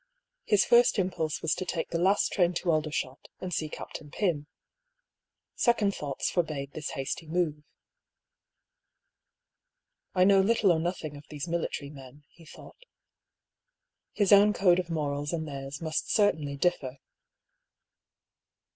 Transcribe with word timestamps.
His 0.45 0.65
first 0.65 0.97
impulse 0.97 1.43
was 1.43 1.53
to 1.53 1.63
take 1.63 1.89
the 1.89 1.99
last 1.99 2.31
train 2.31 2.55
to 2.55 2.71
Aldershot, 2.71 3.27
and 3.39 3.53
see 3.53 3.69
Captain 3.69 4.09
Pym. 4.09 4.47
Second 5.53 5.93
thoughts 5.93 6.27
forbade 6.31 6.71
this 6.73 6.93
hasty 6.97 7.27
move." 7.27 7.63
I 10.15 10.23
know 10.23 10.41
little 10.41 10.71
or 10.71 10.79
nothing 10.79 11.15
of 11.17 11.27
these 11.29 11.47
military 11.47 11.91
men, 11.91 12.23
he 12.29 12.45
thought. 12.47 12.87
His 14.13 14.31
own 14.33 14.53
code 14.53 14.79
of 14.79 14.89
morals 14.89 15.33
and 15.33 15.47
theirs 15.47 15.83
must 15.83 16.09
certainly 16.11 16.57
differ. 16.57 16.97